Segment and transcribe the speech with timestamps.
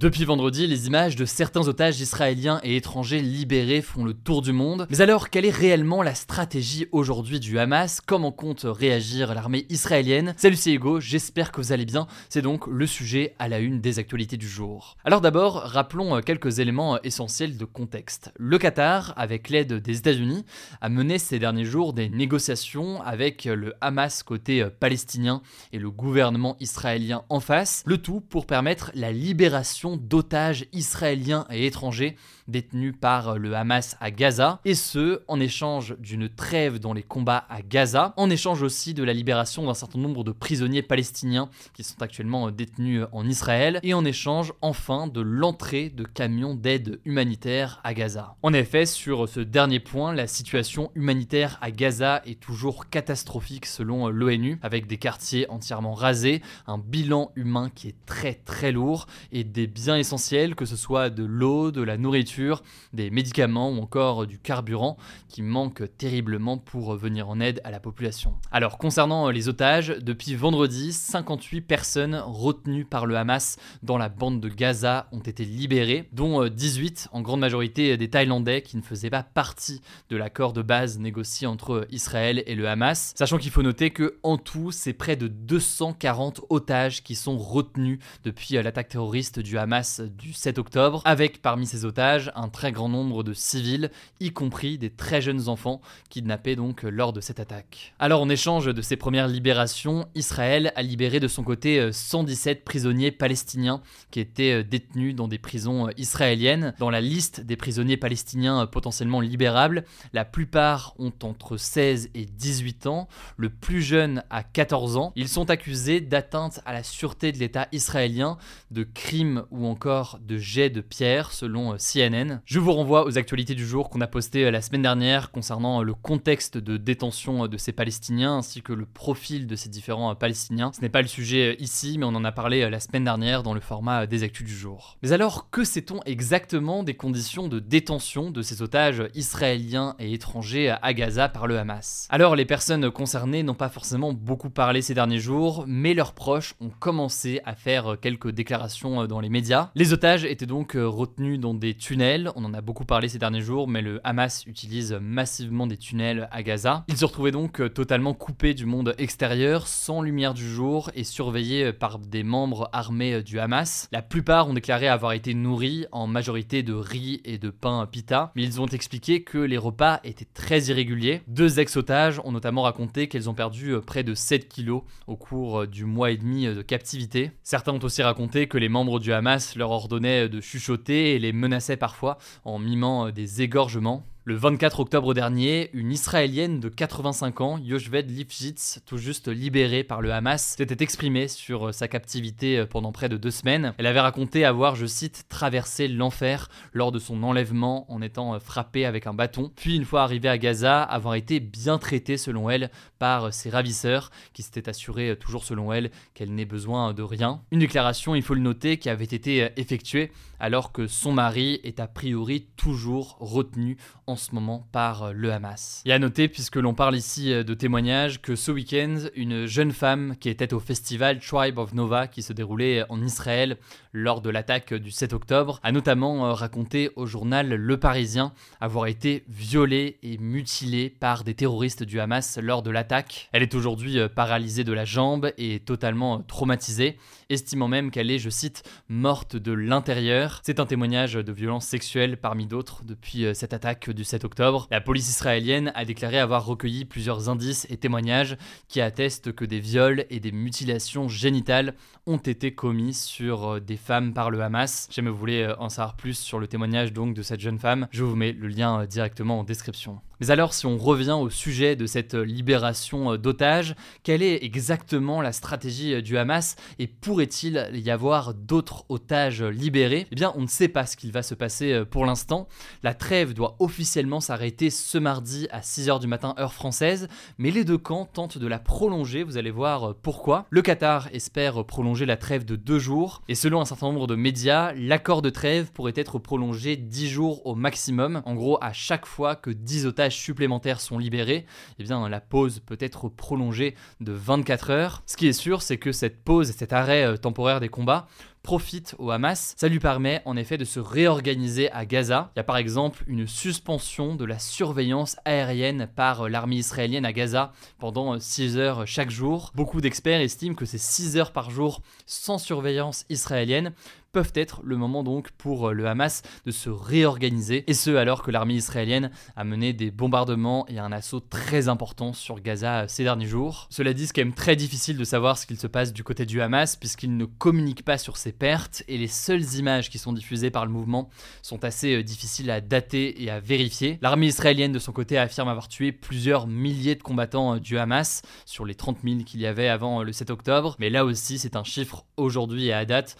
[0.00, 4.52] Depuis vendredi, les images de certains otages israéliens et étrangers libérés font le tour du
[4.52, 4.86] monde.
[4.88, 8.00] Mais alors, quelle est réellement la stratégie aujourd'hui du Hamas?
[8.00, 10.32] Comment compte réagir l'armée israélienne?
[10.38, 12.06] Salut, c'est Hugo, j'espère que vous allez bien.
[12.30, 14.96] C'est donc le sujet à la une des actualités du jour.
[15.04, 18.32] Alors d'abord, rappelons quelques éléments essentiels de contexte.
[18.38, 20.46] Le Qatar, avec l'aide des États-Unis,
[20.80, 26.56] a mené ces derniers jours des négociations avec le Hamas côté palestinien et le gouvernement
[26.60, 32.16] israélien en face, le tout pour permettre la libération d'otages israéliens et étrangers
[32.48, 37.46] détenus par le Hamas à Gaza, et ce, en échange d'une trêve dans les combats
[37.48, 41.84] à Gaza, en échange aussi de la libération d'un certain nombre de prisonniers palestiniens qui
[41.84, 47.80] sont actuellement détenus en Israël, et en échange enfin de l'entrée de camions d'aide humanitaire
[47.84, 48.36] à Gaza.
[48.42, 54.08] En effet, sur ce dernier point, la situation humanitaire à Gaza est toujours catastrophique selon
[54.08, 59.44] l'ONU, avec des quartiers entièrement rasés, un bilan humain qui est très très lourd, et
[59.44, 64.26] des biens essentiels, que ce soit de l'eau, de la nourriture, des médicaments ou encore
[64.26, 64.96] du carburant,
[65.28, 68.34] qui manquent terriblement pour venir en aide à la population.
[68.50, 74.40] Alors concernant les otages, depuis vendredi, 58 personnes retenues par le Hamas dans la bande
[74.40, 79.10] de Gaza ont été libérées, dont 18 en grande majorité des Thaïlandais qui ne faisaient
[79.10, 83.62] pas partie de l'accord de base négocié entre Israël et le Hamas, sachant qu'il faut
[83.62, 89.40] noter que en tout, c'est près de 240 otages qui sont retenus depuis l'attaque terroriste
[89.40, 93.90] du Hamas du 7 octobre, avec parmi ces otages un très grand nombre de civils,
[94.20, 95.80] y compris des très jeunes enfants
[96.10, 97.94] kidnappés donc lors de cette attaque.
[97.98, 103.10] Alors en échange de ces premières libérations, Israël a libéré de son côté 117 prisonniers
[103.10, 106.74] palestiniens qui étaient détenus dans des prisons israéliennes.
[106.78, 112.86] Dans la liste des prisonniers palestiniens potentiellement libérables, la plupart ont entre 16 et 18
[112.86, 115.12] ans, le plus jeune a 14 ans.
[115.16, 118.38] Ils sont accusés d'atteinte à la sûreté de l'État israélien,
[118.70, 122.40] de crimes ou encore de jets de pierre selon CNN.
[122.44, 125.94] Je vous renvoie aux actualités du jour qu'on a postées la semaine dernière concernant le
[125.94, 130.72] contexte de détention de ces Palestiniens ainsi que le profil de ces différents Palestiniens.
[130.72, 133.54] Ce n'est pas le sujet ici, mais on en a parlé la semaine dernière dans
[133.54, 134.98] le format des actus du jour.
[135.02, 140.74] Mais alors, que sait-on exactement des conditions de détention de ces otages israéliens et étrangers
[140.82, 142.06] à Gaza par le Hamas?
[142.10, 146.54] Alors, les personnes concernées n'ont pas forcément beaucoup parlé ces derniers jours, mais leurs proches
[146.60, 149.28] ont commencé à faire quelques déclarations dans les
[149.74, 153.40] Les otages étaient donc retenus dans des tunnels, on en a beaucoup parlé ces derniers
[153.40, 156.84] jours, mais le Hamas utilise massivement des tunnels à Gaza.
[156.88, 161.72] Ils se retrouvaient donc totalement coupés du monde extérieur, sans lumière du jour et surveillés
[161.72, 163.88] par des membres armés du Hamas.
[163.90, 168.32] La plupart ont déclaré avoir été nourris en majorité de riz et de pain pita,
[168.36, 171.22] mais ils ont expliqué que les repas étaient très irréguliers.
[171.26, 175.86] Deux ex-otages ont notamment raconté qu'elles ont perdu près de 7 kilos au cours du
[175.86, 177.30] mois et demi de captivité.
[177.42, 179.21] Certains ont aussi raconté que les membres du Hamas
[179.56, 184.04] leur ordonnaient de chuchoter et les menaçaient parfois en mimant des égorgements.
[184.24, 190.00] Le 24 octobre dernier, une Israélienne de 85 ans, Yochved Lifshitz, tout juste libérée par
[190.00, 193.74] le Hamas, s'était exprimée sur sa captivité pendant près de deux semaines.
[193.78, 198.84] Elle avait raconté avoir, je cite, traversé l'enfer lors de son enlèvement en étant frappée
[198.84, 202.70] avec un bâton, puis une fois arrivée à Gaza, avoir été bien traitée selon elle
[203.00, 207.42] par ses ravisseurs, qui s'étaient assurés toujours selon elle qu'elle n'ait besoin de rien.
[207.50, 211.80] Une déclaration, il faut le noter, qui avait été effectuée alors que son mari est
[211.80, 215.82] a priori toujours retenu en ce moment par le Hamas.
[215.86, 220.16] Et à noter, puisque l'on parle ici de témoignages, que ce week-end, une jeune femme
[220.20, 223.56] qui était au festival Tribe of Nova qui se déroulait en Israël
[223.92, 229.24] lors de l'attaque du 7 octobre, a notamment raconté au journal Le Parisien avoir été
[229.28, 233.28] violée et mutilée par des terroristes du Hamas lors de l'attaque.
[233.32, 236.98] Elle est aujourd'hui paralysée de la jambe et totalement traumatisée,
[237.30, 240.31] estimant même qu'elle est, je cite, morte de l'intérieur.
[240.42, 244.66] C'est un témoignage de violence sexuelle parmi d'autres depuis cette attaque du 7 octobre.
[244.70, 248.36] La police israélienne a déclaré avoir recueilli plusieurs indices et témoignages
[248.68, 251.74] qui attestent que des viols et des mutilations génitales
[252.06, 254.86] ont été commis sur des femmes par le Hamas.
[254.88, 257.88] Si jamais vous voulez en savoir plus sur le témoignage donc de cette jeune femme,
[257.90, 260.00] je vous mets le lien directement en description.
[260.22, 265.32] Mais alors, si on revient au sujet de cette libération d'otages, quelle est exactement la
[265.32, 270.06] stratégie du Hamas et pourrait-il y avoir d'autres otages libérés?
[270.12, 272.46] Eh bien, on ne sait pas ce qu'il va se passer pour l'instant.
[272.84, 277.64] La trêve doit officiellement s'arrêter ce mardi à 6h du matin heure française, mais les
[277.64, 280.46] deux camps tentent de la prolonger, vous allez voir pourquoi.
[280.50, 284.14] Le Qatar espère prolonger la trêve de deux jours, et selon un certain nombre de
[284.14, 288.22] médias, l'accord de trêve pourrait être prolongé 10 jours au maximum.
[288.24, 291.46] En gros, à chaque fois que 10 otages supplémentaires sont libérés,
[291.78, 295.02] eh bien la pause peut être prolongée de 24 heures.
[295.06, 298.06] Ce qui est sûr, c'est que cette pause et cet arrêt euh, temporaire des combats
[298.42, 299.54] profite au Hamas.
[299.56, 302.30] Ça lui permet en effet de se réorganiser à Gaza.
[302.34, 307.12] Il y a par exemple une suspension de la surveillance aérienne par l'armée israélienne à
[307.12, 309.52] Gaza pendant 6 heures chaque jour.
[309.54, 313.72] Beaucoup d'experts estiment que ces 6 heures par jour sans surveillance israélienne
[314.12, 318.22] peuvent être le moment donc pour euh, le Hamas de se réorganiser, et ce alors
[318.22, 322.84] que l'armée israélienne a mené des bombardements et un assaut très important sur Gaza euh,
[322.88, 323.66] ces derniers jours.
[323.70, 326.26] Cela dit, c'est quand même très difficile de savoir ce qu'il se passe du côté
[326.26, 330.12] du Hamas, puisqu'il ne communique pas sur ses pertes, et les seules images qui sont
[330.12, 331.08] diffusées par le mouvement
[331.42, 333.98] sont assez euh, difficiles à dater et à vérifier.
[334.02, 338.64] L'armée israélienne de son côté affirme avoir tué plusieurs milliers de combattants du Hamas sur
[338.64, 341.64] les 30 000 qu'il y avait avant le 7 octobre, mais là aussi c'est un
[341.64, 343.16] chiffre aujourd'hui et à date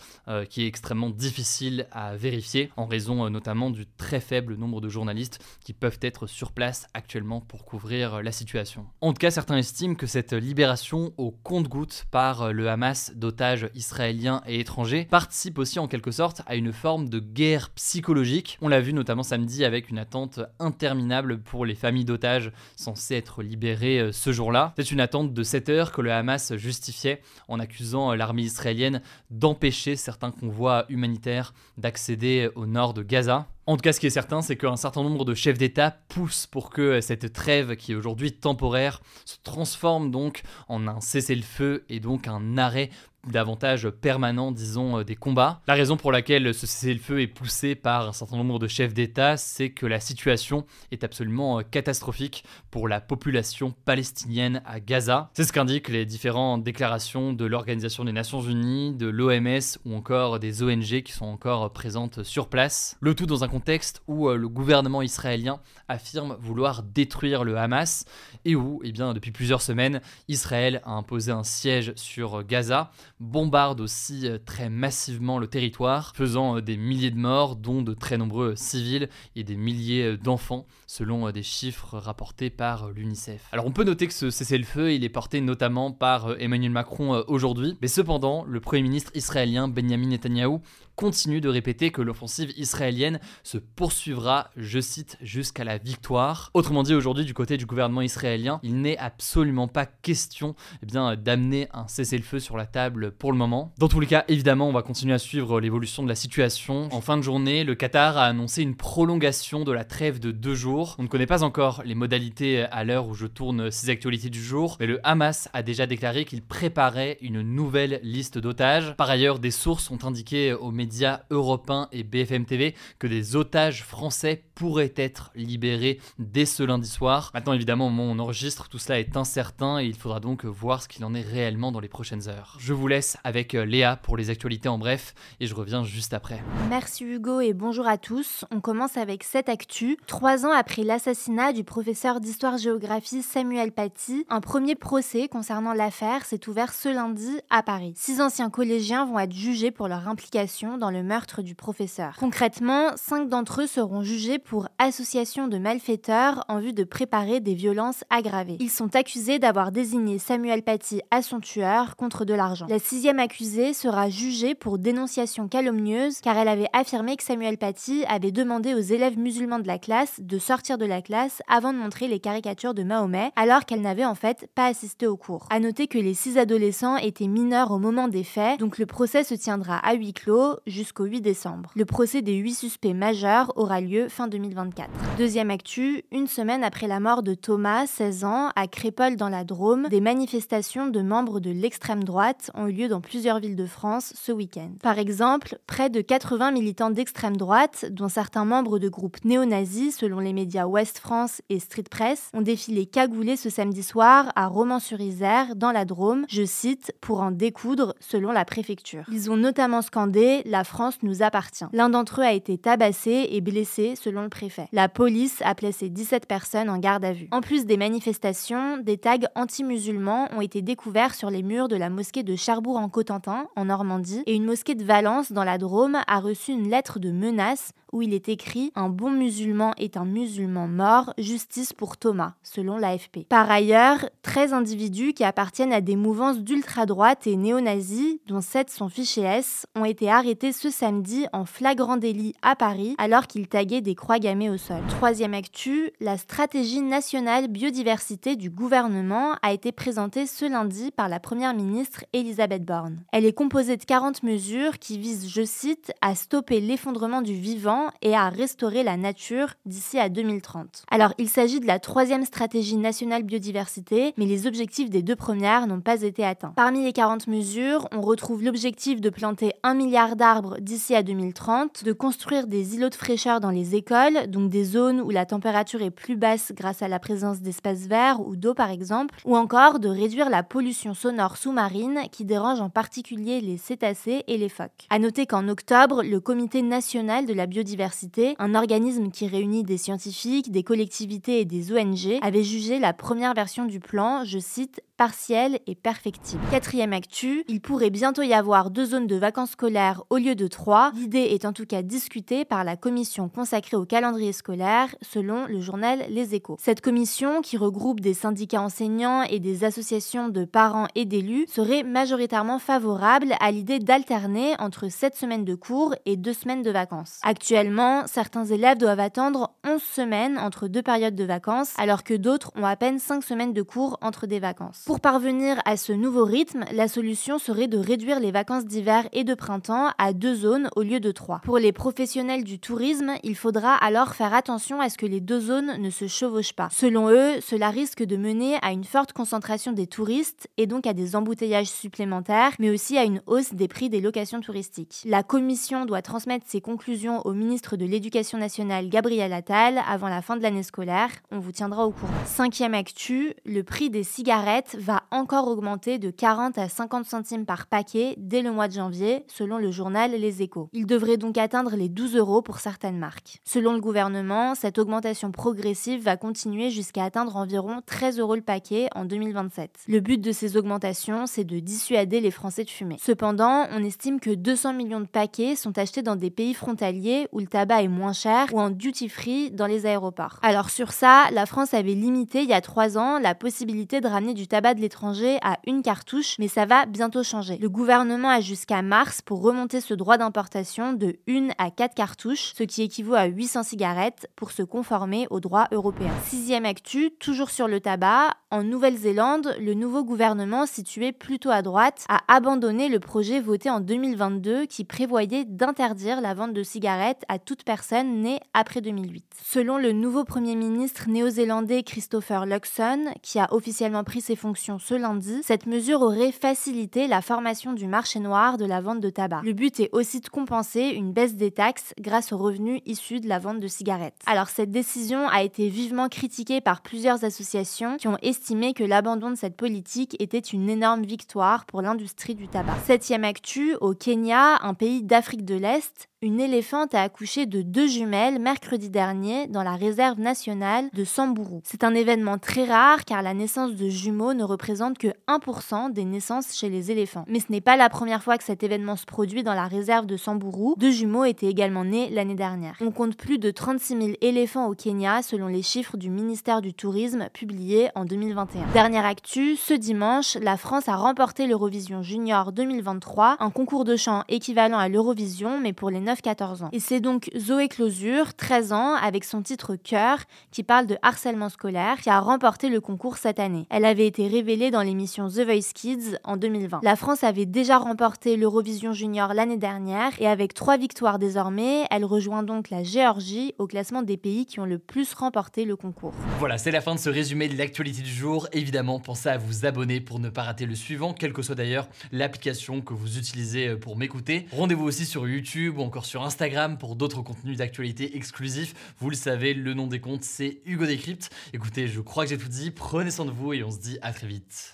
[0.48, 4.88] qui est extrêmement difficile à vérifier en raison euh, notamment du très faible nombre de
[4.88, 8.86] journalistes qui peuvent être sur place actuellement pour couvrir euh, la situation.
[9.00, 13.70] En tout cas, certains estiment que cette libération au compte-goutte par euh, le Hamas d'otages
[13.74, 18.58] israéliens et étrangers participe aussi en quelque sorte à une forme de guerre psychologique.
[18.60, 23.42] On l'a vu notamment samedi avec une attente interminable pour les familles d'otages censées être
[23.42, 24.74] libérées ce jour-là.
[24.76, 29.96] C'est une attente de 7 heures que le Hamas justifiait en accusant l'armée israélienne d'empêcher
[29.96, 33.48] certains convois humanitaire d'accéder au nord de Gaza.
[33.66, 36.46] En tout cas, ce qui est certain, c'est qu'un certain nombre de chefs d'État poussent
[36.46, 42.00] pour que cette trêve, qui est aujourd'hui temporaire, se transforme donc en un cessez-le-feu et
[42.00, 42.90] donc un arrêt
[43.28, 45.60] davantage permanent, disons, euh, des combats.
[45.68, 49.36] La raison pour laquelle ce cessez-le-feu est poussé par un certain nombre de chefs d'État,
[49.36, 55.30] c'est que la situation est absolument euh, catastrophique pour la population palestinienne à Gaza.
[55.34, 60.40] C'est ce qu'indiquent les différentes déclarations de l'Organisation des Nations Unies, de l'OMS ou encore
[60.40, 62.96] des ONG qui sont encore présentes sur place.
[63.00, 68.04] Le tout dans un contexte où euh, le gouvernement israélien affirme vouloir détruire le Hamas
[68.44, 72.90] et où, eh bien, depuis plusieurs semaines, Israël a imposé un siège sur Gaza
[73.22, 77.94] bombarde aussi euh, très massivement le territoire, faisant euh, des milliers de morts, dont de
[77.94, 83.48] très nombreux civils et des milliers euh, d'enfants, selon des chiffres rapportés par l'UNICEF.
[83.52, 87.78] Alors on peut noter que ce cessez-le-feu, il est porté notamment par Emmanuel Macron aujourd'hui,
[87.80, 90.58] mais cependant, le Premier ministre israélien Benjamin Netanyahu
[91.02, 96.52] continue de répéter que l'offensive israélienne se poursuivra, je cite, jusqu'à la victoire.
[96.54, 101.16] Autrement dit, aujourd'hui, du côté du gouvernement israélien, il n'est absolument pas question eh bien,
[101.16, 103.74] d'amener un cessez-le-feu sur la table pour le moment.
[103.78, 106.88] Dans tous les cas, évidemment, on va continuer à suivre l'évolution de la situation.
[106.92, 110.54] En fin de journée, le Qatar a annoncé une prolongation de la trêve de deux
[110.54, 110.94] jours.
[111.00, 114.40] On ne connaît pas encore les modalités à l'heure où je tourne ces actualités du
[114.40, 118.94] jour, mais le Hamas a déjà déclaré qu'il préparait une nouvelle liste d'otages.
[118.96, 120.91] Par ailleurs, des sources ont indiqué aux médias
[121.30, 127.30] européens et BFM TV que des otages français pourraient être libérés dès ce lundi soir.
[127.34, 130.82] Maintenant, évidemment, au moment on enregistre, tout cela est incertain et il faudra donc voir
[130.82, 132.56] ce qu'il en est réellement dans les prochaines heures.
[132.58, 136.14] Je vous laisse avec euh, Léa pour les actualités en bref et je reviens juste
[136.14, 136.42] après.
[136.68, 138.44] Merci Hugo et bonjour à tous.
[138.50, 139.96] On commence avec cette actu.
[140.06, 146.48] Trois ans après l'assassinat du professeur d'histoire-géographie Samuel Paty, un premier procès concernant l'affaire s'est
[146.48, 147.94] ouvert ce lundi à Paris.
[147.96, 152.16] Six anciens collégiens vont être jugés pour leur implication dans le meurtre du professeur.
[152.18, 157.54] Concrètement, cinq d'entre eux seront jugés pour association de malfaiteurs en vue de préparer des
[157.54, 158.56] violences aggravées.
[158.60, 162.66] Ils sont accusés d'avoir désigné Samuel Paty à son tueur contre de l'argent.
[162.68, 168.04] La sixième accusée sera jugée pour dénonciation calomnieuse car elle avait affirmé que Samuel Paty
[168.08, 171.78] avait demandé aux élèves musulmans de la classe de sortir de la classe avant de
[171.78, 175.46] montrer les caricatures de Mahomet alors qu'elle n'avait en fait pas assisté au cours.
[175.50, 179.24] À noter que les six adolescents étaient mineurs au moment des faits, donc le procès
[179.24, 181.70] se tiendra à huis clos jusqu'au 8 décembre.
[181.74, 184.90] Le procès des 8 suspects majeurs aura lieu fin 2024.
[185.18, 189.44] Deuxième actu, une semaine après la mort de Thomas, 16 ans, à Crépole dans la
[189.44, 193.66] Drôme, des manifestations de membres de l'extrême droite ont eu lieu dans plusieurs villes de
[193.66, 194.70] France ce week-end.
[194.82, 200.20] Par exemple, près de 80 militants d'extrême droite, dont certains membres de groupes néo-nazis selon
[200.20, 205.56] les médias Ouest France et Street Press, ont défilé cagoulés ce samedi soir à Romans-sur-Isère,
[205.56, 209.04] dans la Drôme, je cite, pour en découdre selon la préfecture.
[209.10, 211.64] Ils ont notamment scandé La France nous appartient.
[211.72, 214.68] L'un d'entre eux a été tabassé et blessé selon le préfet.
[214.70, 217.26] La police a placé 17 personnes en garde à vue.
[217.30, 221.88] En plus des manifestations, des tags anti-musulmans ont été découverts sur les murs de la
[221.88, 225.96] mosquée de Cherbourg en Cotentin, en Normandie, et une mosquée de Valence, dans la Drôme,
[226.06, 230.04] a reçu une lettre de menace où il est écrit Un bon musulman est un
[230.04, 233.28] musulman mort, justice pour Thomas, selon l'AFP.
[233.28, 238.88] Par ailleurs, 13 individus qui appartiennent à des mouvances d'ultra-droite et néo-nazis, dont 7 sont
[238.88, 243.80] fichés S, ont été arrêtés ce samedi en flagrant délit à Paris alors qu'ils taguaient
[243.80, 244.80] des croix gammées au sol.
[244.88, 251.20] Troisième actu, la stratégie nationale biodiversité du gouvernement a été présentée ce lundi par la
[251.20, 253.04] première ministre Elisabeth Borne.
[253.12, 257.90] Elle est composée de 40 mesures qui visent, je cite, à stopper l'effondrement du vivant
[258.02, 260.84] et à restaurer la nature d'ici à 2030.
[260.90, 265.68] Alors, il s'agit de la troisième stratégie nationale biodiversité, mais les objectifs des deux premières
[265.68, 266.54] n'ont pas été atteints.
[266.56, 271.84] Parmi les 40 mesures, on retrouve l'objectif de planter 1 milliard d'arbres d'ici à 2030,
[271.84, 275.82] de construire des îlots de fraîcheur dans les écoles, donc des zones où la température
[275.82, 279.78] est plus basse grâce à la présence d'espaces verts ou d'eau par exemple, ou encore
[279.78, 284.86] de réduire la pollution sonore sous-marine qui dérange en particulier les cétacés et les phoques.
[284.90, 289.76] À noter qu'en octobre, le Comité national de la biodiversité, un organisme qui réunit des
[289.76, 294.80] scientifiques, des collectivités et des ONG, avait jugé la première version du plan, je cite,
[295.02, 296.40] partielle et perfectible.
[296.52, 300.46] Quatrième actu, il pourrait bientôt y avoir deux zones de vacances scolaires au lieu de
[300.46, 300.92] trois.
[300.94, 305.58] L'idée est en tout cas discutée par la commission consacrée au calendrier scolaire, selon le
[305.60, 306.56] journal Les Échos.
[306.60, 311.82] Cette commission, qui regroupe des syndicats enseignants et des associations de parents et d'élus, serait
[311.82, 317.18] majoritairement favorable à l'idée d'alterner entre 7 semaines de cours et 2 semaines de vacances.
[317.24, 322.52] Actuellement, certains élèves doivent attendre 11 semaines entre deux périodes de vacances, alors que d'autres
[322.54, 324.84] ont à peine 5 semaines de cours entre des vacances.
[324.92, 329.24] Pour parvenir à ce nouveau rythme, la solution serait de réduire les vacances d'hiver et
[329.24, 331.40] de printemps à deux zones au lieu de trois.
[331.44, 335.40] Pour les professionnels du tourisme, il faudra alors faire attention à ce que les deux
[335.40, 336.68] zones ne se chevauchent pas.
[336.70, 340.92] Selon eux, cela risque de mener à une forte concentration des touristes et donc à
[340.92, 345.04] des embouteillages supplémentaires, mais aussi à une hausse des prix des locations touristiques.
[345.06, 350.20] La commission doit transmettre ses conclusions au ministre de l'Éducation nationale Gabriel Attal avant la
[350.20, 351.08] fin de l'année scolaire.
[351.30, 352.12] On vous tiendra au courant.
[352.26, 357.66] Cinquième actu, le prix des cigarettes va encore augmenter de 40 à 50 centimes par
[357.66, 360.68] paquet dès le mois de janvier, selon le journal Les Échos.
[360.72, 363.40] Il devrait donc atteindre les 12 euros pour certaines marques.
[363.44, 368.88] Selon le gouvernement, cette augmentation progressive va continuer jusqu'à atteindre environ 13 euros le paquet
[368.94, 369.84] en 2027.
[369.88, 372.96] Le but de ces augmentations, c'est de dissuader les Français de fumer.
[373.00, 377.40] Cependant, on estime que 200 millions de paquets sont achetés dans des pays frontaliers où
[377.40, 380.38] le tabac est moins cher ou en duty-free dans les aéroports.
[380.42, 384.08] Alors sur ça, la France avait limité il y a 3 ans la possibilité de
[384.08, 387.58] ramener du tabac de l'étranger à une cartouche, mais ça va bientôt changer.
[387.58, 392.52] Le gouvernement a jusqu'à mars pour remonter ce droit d'importation de 1 à 4 cartouches,
[392.56, 396.12] ce qui équivaut à 800 cigarettes pour se conformer au droit européen.
[396.26, 402.04] Sixième actu, toujours sur le tabac, en Nouvelle-Zélande, le nouveau gouvernement situé plutôt à droite
[402.08, 407.38] a abandonné le projet voté en 2022 qui prévoyait d'interdire la vente de cigarettes à
[407.38, 409.24] toute personne née après 2008.
[409.42, 414.94] Selon le nouveau Premier ministre néo-zélandais Christopher Luxon, qui a officiellement pris ses fonctions ce
[414.94, 419.42] lundi, cette mesure aurait facilité la formation du marché noir de la vente de tabac.
[419.44, 423.28] Le but est aussi de compenser une baisse des taxes grâce aux revenus issus de
[423.28, 424.16] la vente de cigarettes.
[424.26, 429.30] Alors cette décision a été vivement critiquée par plusieurs associations qui ont estimé que l'abandon
[429.30, 432.76] de cette politique était une énorme victoire pour l'industrie du tabac.
[432.84, 437.88] Septième actu, au Kenya, un pays d'Afrique de l'Est, une éléphante a accouché de deux
[437.88, 441.60] jumelles mercredi dernier dans la réserve nationale de Samburu.
[441.64, 446.04] C'est un événement très rare car la naissance de jumeaux ne représente que 1% des
[446.04, 447.24] naissances chez les éléphants.
[447.28, 450.06] Mais ce n'est pas la première fois que cet événement se produit dans la réserve
[450.06, 450.74] de Samburu.
[450.76, 452.76] Deux jumeaux étaient également nés l'année dernière.
[452.80, 456.74] On compte plus de 36 000 éléphants au Kenya selon les chiffres du ministère du
[456.74, 458.72] Tourisme publiés en 2021.
[458.72, 464.24] Dernière actu, ce dimanche, la France a remporté l'Eurovision Junior 2023, un concours de chant
[464.28, 466.68] équivalent à l'Eurovision mais pour les 9-14 ans.
[466.72, 470.18] Et c'est donc Zoé Closure, 13 ans, avec son titre Cœur,
[470.50, 473.66] qui parle de harcèlement scolaire, qui a remporté le concours cette année.
[473.70, 476.80] Elle avait été révélée dans l'émission The Voice Kids en 2020.
[476.82, 482.06] La France avait déjà remporté l'Eurovision Junior l'année dernière et avec trois victoires désormais, elle
[482.06, 486.14] rejoint donc la Géorgie au classement des pays qui ont le plus remporté le concours.
[486.38, 488.48] Voilà, c'est la fin de ce résumé de l'actualité du jour.
[488.54, 491.86] Évidemment, pensez à vous abonner pour ne pas rater le suivant, quelle que soit d'ailleurs
[492.10, 494.46] l'application que vous utilisez pour m'écouter.
[494.52, 498.72] Rendez-vous aussi sur YouTube ou encore sur Instagram pour d'autres contenus d'actualité exclusifs.
[498.98, 501.28] Vous le savez, le nom des comptes c'est Hugo Décrypte.
[501.52, 502.70] Écoutez, je crois que j'ai tout dit.
[502.70, 504.72] Prenez soin de vous et on se dit à vite.